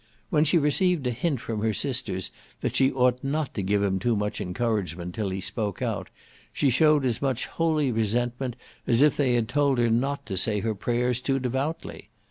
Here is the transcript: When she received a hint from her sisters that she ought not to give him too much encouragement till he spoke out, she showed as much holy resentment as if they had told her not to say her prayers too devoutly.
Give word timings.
When 0.31 0.45
she 0.45 0.57
received 0.57 1.05
a 1.05 1.11
hint 1.11 1.41
from 1.41 1.59
her 1.61 1.73
sisters 1.75 2.31
that 2.61 2.75
she 2.75 2.91
ought 2.91 3.23
not 3.23 3.53
to 3.53 3.61
give 3.61 3.83
him 3.83 3.99
too 3.99 4.15
much 4.15 4.41
encouragement 4.41 5.13
till 5.13 5.29
he 5.29 5.39
spoke 5.39 5.79
out, 5.83 6.09
she 6.51 6.71
showed 6.71 7.05
as 7.05 7.21
much 7.21 7.45
holy 7.45 7.91
resentment 7.91 8.55
as 8.87 9.03
if 9.03 9.15
they 9.15 9.35
had 9.35 9.47
told 9.47 9.77
her 9.77 9.91
not 9.91 10.25
to 10.25 10.37
say 10.37 10.61
her 10.61 10.73
prayers 10.73 11.21
too 11.21 11.37
devoutly. 11.37 12.09